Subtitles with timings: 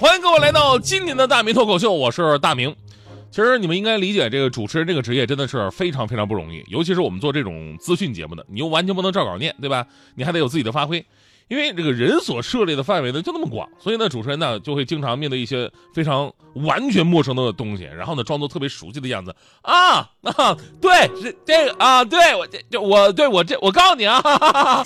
[0.00, 2.74] 欢迎各位来到今年的大明脱口秀，我是大明。
[3.30, 9.86] 其实你们应该理解，这个主持人这个职业真的是非常非常不容易，尤其是我们做这种资讯节目的，你又完全不能照稿念，对吧？
[10.14, 11.04] 你还得有自己的发挥，
[11.48, 24.84] 因为这个人所涉猎的范围呢就那么广，所以呢，主持人呢就会经常面对一些非常完全陌生的东西，然后呢装作特别熟悉的样子啊啊，对，是这个啊，对我这我对我这我告诉你啊，哈哈哈哈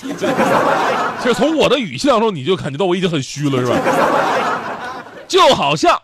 [1.23, 4.54] 其实从我的语气当中你就感觉到我已经很虚了，是吧？
[5.28, 6.01] 就好像，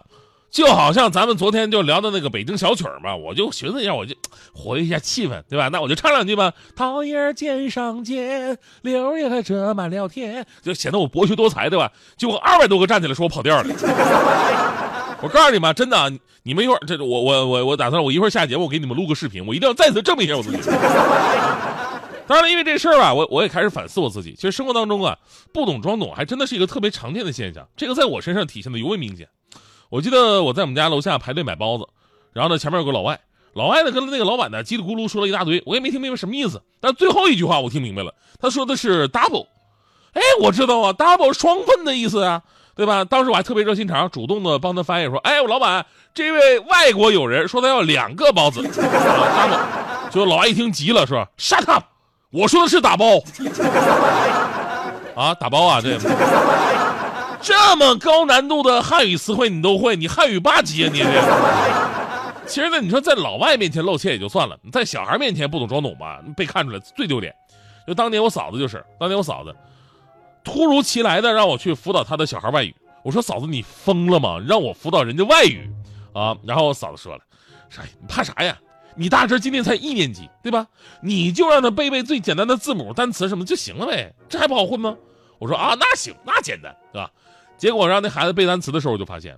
[0.50, 4.14] 就好像咱们昨天就聊的那个北京小曲儿嘛，我就寻思一下，我就
[4.52, 5.68] 活跃一下气氛，对吧？
[5.68, 6.52] 那我就唱两句吧。
[6.74, 11.92] 桃叶尖上尖，柳叶还遮满了天，就显得我博学多才，对吧？
[12.16, 13.68] 结果二百多个站起来说我跑调了。
[15.22, 16.10] 我告诉你们，真的，
[16.42, 20.58] 你们一会儿这我我我我打算我一会儿下节目，我给你们录个视频，我一定要再次证明一下我自己。
[22.30, 24.36] 当然了，因为这事儿吧，我我也开始反思我自己。
[24.36, 25.18] 其实生活当中啊，
[25.52, 27.66] 不懂装懂还真的是一个特别常见的现象。
[27.76, 29.28] 这个在我身上体现的尤为明显。
[29.88, 31.88] 我记得我在我们家楼下排队买包子，
[32.32, 33.18] 然后呢前面有个老外，
[33.54, 36.62] 老外呢跟那个老板呢叽里咕噜说了一大堆，我也没听明白什么意思。
[36.80, 39.48] 但最后一句话我听明白了，他说的是 double。
[40.12, 42.42] 哎，我知道啊，double 双份的意思啊，
[42.76, 43.04] 对吧？
[43.04, 50.10] 当时我还特别热心肠，主动的帮他翻译说，哎，我老板，这位外国友人说他要两个包子 double。
[50.10, 51.89] 结果老外一听急了，说 shut up。
[52.32, 53.16] 我说的是打包，
[55.16, 55.98] 啊，打包啊，这
[57.42, 61.06] 这么高难度的汉语词汇你都会，你汉语八级啊你这。
[62.46, 67.34] 其实呢，你说在老外面前露怯也就算了，在小孩面前不懂装懂吧，被看出来最丢脸。
[67.86, 69.54] 就当年我嫂子就是，当年我嫂子
[70.44, 74.38] 突如其来的让我去辅导她的小孩外语，我说嫂子你疯了吗？
[74.46, 75.68] 让我辅导人家外语
[76.12, 76.36] 啊？
[76.44, 77.22] 然后我嫂子说了，
[77.68, 78.56] 说你怕啥呀？
[79.00, 80.66] 你大侄今年才一年级，对吧？
[81.00, 84.94] 你就让他背背最简单的字母、单词什么就行了呗，这还不好混吗？
[85.38, 87.10] 我说啊，那行，那简单，对吧？
[87.56, 89.34] 结果让那孩子背单词的时候，我就发现，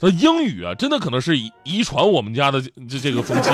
[0.00, 3.48] 说英语啊，真的可能是遗遗传我们家的这这个风气。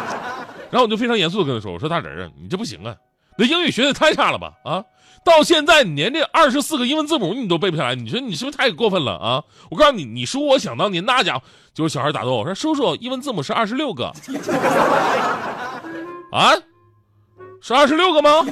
[0.72, 2.96] 然后我就非常严肃的跟他说：“我说大侄啊，你这不行啊，
[3.38, 4.52] 那英语学的太差了吧？
[4.64, 4.84] 啊，
[5.24, 9.44] 到现在你连这二十四个英文字母你都背不下来，你说你是不是太过分了啊？
[9.70, 14.06] 我告诉你，你说我想当年那家伙。”就是小孩打断我说：“叔叔，英文字母是二十六个，
[16.32, 16.50] 啊，
[17.62, 18.44] 是二十六个吗？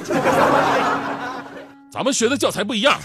[1.91, 2.97] 咱们学的教材不一样，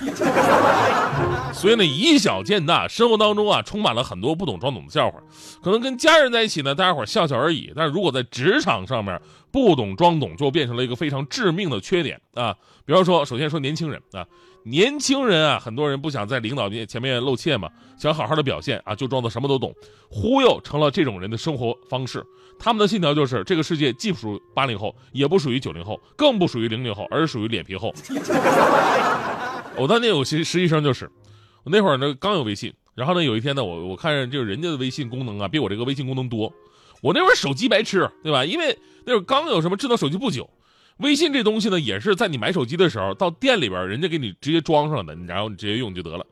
[1.53, 5.19] 所以呢，以小见大，生活当中啊，充满了很多不懂装懂的笑话。
[5.63, 7.73] 可能跟家人在一起呢，大家伙笑笑而已。
[7.77, 9.21] 但是如果在职场上面，
[9.51, 12.57] 不懂装懂就变成了一个非常致命的缺点啊。
[12.85, 14.27] 比方说，首先说年轻人啊。”
[14.65, 19.75] 年轻人啊，很多人不想在领导面前面露怯嘛，想好好的表现啊，就装作什么都懂，
[20.09, 22.25] 忽悠成了这种人的生活方式。
[22.61, 27.93] 他们的信条就是：这个世界既不属于八零后，也不属于九零后，更不属于零零后，而是属于脸皮厚。
[29.77, 31.11] 我当年有实实习生就是，
[31.65, 36.53] 我那会儿呢刚有微信，然后呢有一天呢，我我看就是人家的微信功能啊，比我这个微信功能多。
[37.00, 38.45] 我那会儿手机白痴，对吧？
[38.45, 40.49] 因为那会儿刚有什么智能手机不久。
[40.99, 46.25] 微信这东西呢，也是在你买手机的时候，到店里边人家给你直接装上的，然后你直接用就得了。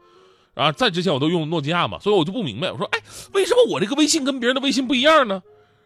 [0.54, 3.00] 啊，在之前我都用诺基亚嘛，所以我就不明白，我说，哎，
[3.32, 5.42] 为什么我这个微信跟别人的微信不一样呢？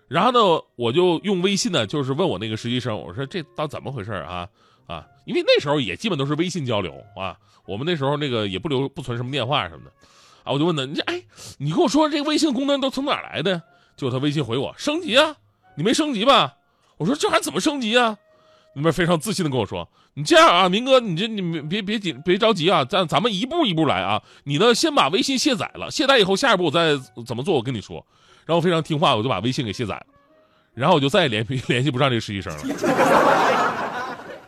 [0.09, 4.47] 然后呢，我就用微信呢，就是问我那个实习生，我说这到怎么回事啊？
[4.87, 7.37] 啊，因为那时候也基本都是微信交流啊，
[7.67, 9.91] 我们那时候那个也不留不存什么电话什么的，
[10.45, 11.23] 啊，我就问他，你这，哎，
[11.59, 13.63] 你跟我说这个微信功能都从哪来的？
[13.97, 15.37] 就他微信回我，升级啊，
[15.77, 16.55] 你没升级吧？
[16.97, 18.17] 我说这还怎么升级啊？
[18.77, 24.21] 那边非常自信的跟我说：“你这样啊，明哥，你这你别别紧，别着急啊，咱咱们一步一步来啊。
[24.43, 28.05] 你呢，先把微信卸载了，卸载以后，下一步我再怎么做，我跟你说。”
[28.45, 30.07] 然后非常听话，我就把微信给卸载了，
[30.75, 33.64] 然后我就再也联 联系不上这个实习生了。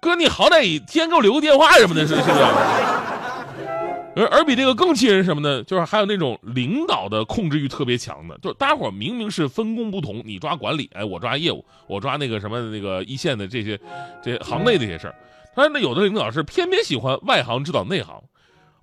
[0.01, 2.45] 哥，你好歹也先给我留个电话什么的，是是不是？
[4.19, 5.63] 而而比这个更气人什么呢？
[5.65, 13.79] 就是还有那种领导的控制欲特别强的，就是大伙明明是分工不同，你抓管理，哎，我抓业务，我抓那个什么那个一线的这些
[14.23, 15.15] 这行内这些事儿。
[15.55, 18.15] 但是呢，有的领导是偏偏喜欢外行指导内行，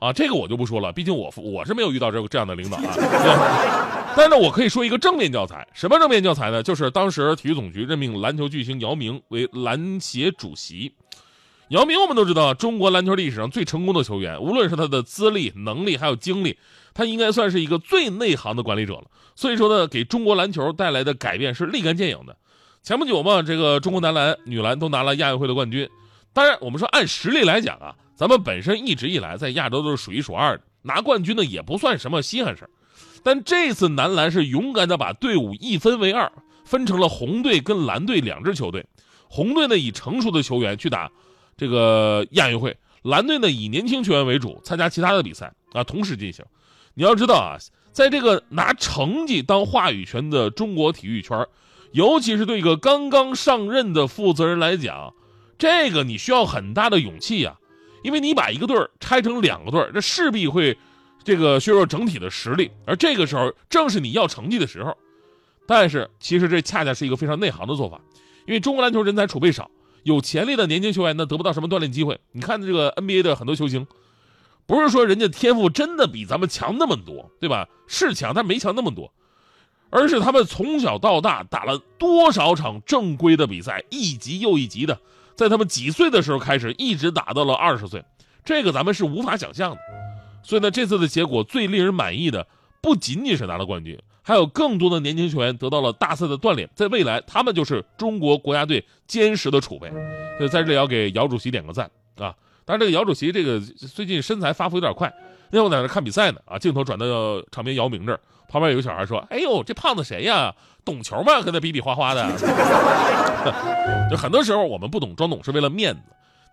[0.04, 2.94] 啊，这个我就不说了，毕竟我我是没有遇到这这样的领导啊。
[4.18, 6.62] 但是，我可以说一个正面教材，什么正面教材呢？
[6.62, 10.94] 就是当时体育总局任命篮球巨星姚明为篮协主席。
[11.70, 16.58] 姚明我们都知道，中国篮球历史上最成功的球员，无论是他的资历、能力还有经历，
[16.94, 19.06] 他应该算是一个最内行的管理者了。
[19.36, 22.36] 所以说呢，给中国篮球带来的改变是立竿见影的。
[22.84, 25.90] 前不久嘛，这个中国男篮、女篮都拿了亚运会的冠军。
[26.34, 32.70] 当然，我们说按实力来讲啊，咱们本身一直以来在亚洲都是数一数二的，拿冠军呢也不算什么稀罕事儿。
[33.22, 36.32] 但这次男篮是勇敢的把队伍一分为二，
[36.64, 38.86] 分成了红队跟蓝队两支球队。
[39.28, 41.12] 红队呢以成熟的球员去打
[41.58, 46.46] 这个亚运会，蓝队呢以年轻球员为主，参加其他的比赛啊，同时进行。
[46.94, 47.58] 你要知道啊，
[47.92, 51.46] 在这个拿成绩当话语权的中国体育圈，
[51.92, 55.14] 尤其是对一个刚刚上任的负责人来讲，
[55.58, 57.58] 这个你需要很大的勇气呀，
[58.04, 60.78] 因为你把一个队儿拆成两个队儿，这势必会。
[61.26, 64.94] 这个削弱整体的实力，而这个时候正是你要成绩的时候。
[65.66, 68.02] 但是，其实这恰恰是一个非常内行的做法，
[68.46, 69.72] 因为中国篮球人才储备少，
[70.04, 72.20] 有潜力的年轻球员呢得不到什么锻炼机会。
[72.34, 73.88] 你看这个 NBA 的很多球星，
[74.66, 77.70] 不是说人家天赋真的比咱们强那么多，对吧？
[77.88, 79.10] 是强，但没强那么多，
[79.92, 85.00] 而是他们从小到大打了多少场正规的比赛，一级又一级的，
[85.36, 88.04] 在他们几岁的时候开始，一直打到了二十岁，
[88.46, 89.78] 这个咱们是无法想象的。
[90.44, 92.46] 所以呢，这次的结果最令人满意的
[92.82, 99.90] 不仅仅是拿了冠军，还有更多的年轻球员得到了大赛的锻炼，在未来他们就是中国国家队坚实的储备。
[100.38, 102.36] 所以在这里要给姚主席点个赞啊！
[102.66, 105.14] 但是，这个姚主席这个最近身材发福有点快，
[105.50, 107.06] 那天我在那看比赛呢啊，镜头转到
[107.52, 108.20] 场边姚明这儿，
[108.54, 110.54] 旁边有个小孩说：“哎呦，这胖子谁呀？
[110.86, 111.42] 懂球吗？
[111.42, 112.24] 跟他比比划划的。”
[114.12, 116.02] 就很多时候我们不懂装懂是为了面子，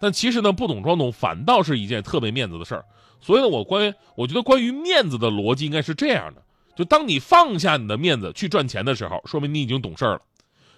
[0.00, 2.87] 但其实呢，不懂装懂反倒是一件特别面子的事儿。
[3.20, 6.41] 所以呢，我关于我觉得关于面子的逻辑应该是这样的：
[6.75, 10.20] 就当你放下你的面子去赚钱的时候，说明你已经懂事儿了；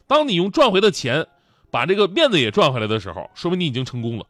[0.09, 1.25] 当你用赚回的钱
[1.71, 4.25] 把这个面子也赚回来的时候，说明你已经成功了；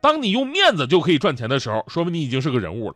[0.00, 2.94] 当你用面子就可以赚钱的时候，说明你已经是个人物了；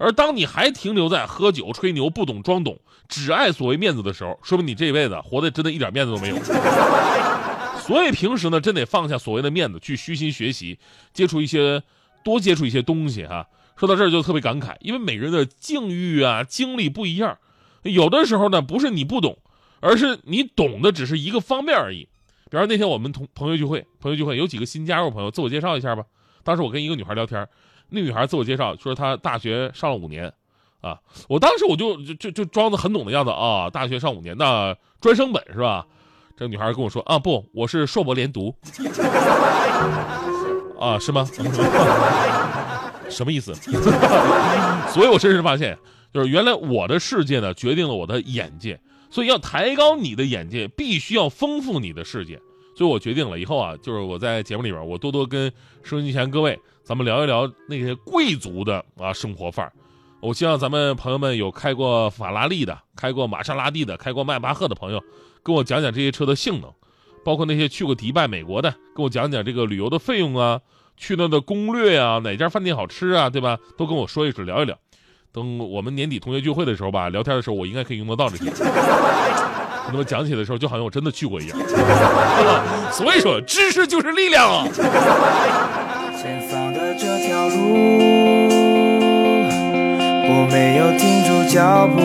[0.00, 6.36] 而当你还停留在喝酒吹牛、不懂装懂、只爱所谓面子的时候，说明你这辈子活得真的一点面子都没有。
[7.84, 10.78] 所以平时呢，真得放下所谓的面子，去虚心学习，
[11.12, 11.82] 接触一些
[12.24, 13.46] 多接触一些东西哈。
[13.76, 17.36] 说到这儿就特别感慨，因为每个人的境遇啊、经历不一样，
[17.82, 19.36] 有的时候呢不是你不懂，
[19.80, 22.08] 而是你懂的只是一个方面而已。
[22.50, 26.04] 比方那天我们同朋友聚会，朋友聚会有几个新加入朋友，自我介绍一下吧。
[26.42, 27.46] 当时我跟一个女孩聊天，
[27.90, 30.32] 那女孩自我介绍说她大学上了五年，
[30.80, 30.98] 啊，
[31.28, 35.86] 我当时我就就就装的很懂的样子啊，大学上五年，那专升本是吧？
[36.36, 38.54] 这个女孩跟我说啊，不，我是硕博连读，
[40.78, 41.28] 啊，是吗？
[43.10, 43.52] 什么意思？
[44.88, 45.76] 所以我深深发现，
[46.14, 48.80] 就是原来我的世界呢，决定了我的眼界。
[49.10, 52.40] 所以要抬高你的眼界，必须要丰富你的世界。
[52.74, 55.52] 所以我决定了，以后啊，就是我在节目里边，我多多跟
[55.82, 59.72] 收音机前各位，咱们聊一聊那些贵族的啊生活范儿。
[60.20, 65.02] 我希望咱们朋友们有开过法拉利的、开过玛莎拉蒂的、开过迈巴赫的朋友，
[65.42, 66.70] 跟我讲讲这些车的性能，
[67.24, 70.60] 包括那些去过迪拜、美国的，跟我讲讲这个旅游的费用啊。
[70.96, 73.58] 去那的攻略啊，哪家饭店好吃啊，对吧？
[73.78, 74.76] 都跟我说一说，聊一聊。
[75.32, 78.50] 等我们年底同学聚会的时候吧，聊天的时候，我应该可以用得到这些。
[79.84, 81.58] 跟他们讲起的时候，就好像我真的去过一样。
[82.92, 84.64] 所以说，知识就是力量啊！
[86.20, 87.54] 前方的这条路，
[90.28, 92.00] 我没有停住脚步。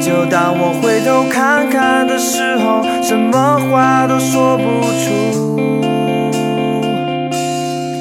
[0.00, 4.64] 就当我回头看看的时候，什么话都说不
[4.98, 5.42] 出。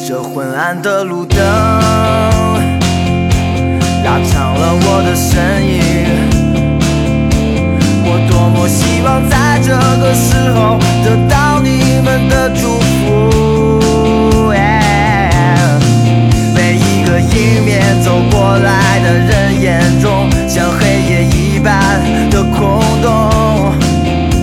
[0.07, 1.39] 这昏暗的路灯
[4.03, 5.79] 拉长了我的身影，
[8.13, 14.51] 我多么希望在这个时候得到你们的祝福。
[16.53, 23.71] 每一个迎面走过来的人眼中，像黑夜一般的空洞，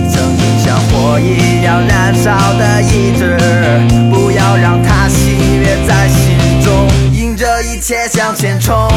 [0.09, 3.37] 曾经像火一样燃烧的意志，
[4.09, 5.77] 不要让它熄灭。
[5.87, 8.88] 在心中，迎着一切向前冲，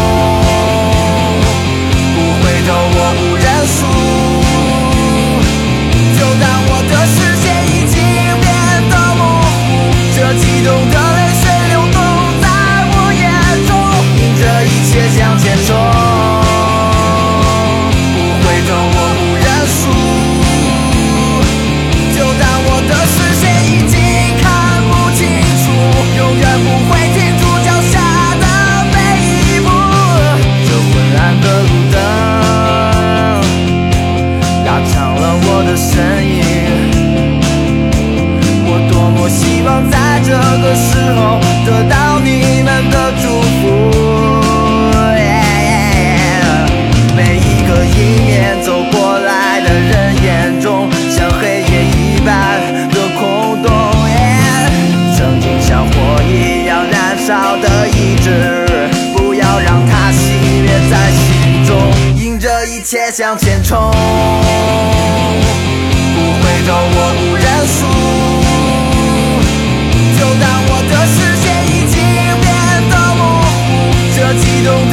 [71.02, 71.96] 就当我的视线已经
[72.40, 72.46] 变
[72.88, 73.66] 得模糊，
[74.14, 74.91] 这激动。